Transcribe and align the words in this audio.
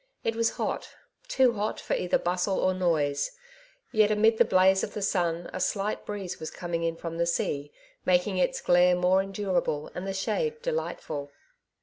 It 0.23 0.35
was 0.35 0.55
hot, 0.57 0.95
too 1.27 1.53
hot 1.53 1.79
for 1.79 1.93
either 1.93 2.17
bustle 2.17 2.57
or 2.57 2.73
noise, 2.73 3.33
yet 3.91 4.09
amid 4.09 4.39
the 4.39 4.45
blaze 4.45 4.83
of 4.83 4.95
the 4.95 5.01
sun 5.03 5.47
a 5.53 5.59
slight 5.61 6.07
breeze 6.07 6.39
was 6.39 6.49
coming 6.49 6.81
in 6.81 6.95
from 6.95 7.19
the 7.19 7.27
sea, 7.27 7.71
making 8.03 8.39
its 8.39 8.61
glare 8.61 8.95
more 8.95 9.21
endurable 9.21 9.91
and 9.93 10.07
the 10.07 10.13
shade 10.15 10.59
delightful. 10.63 11.29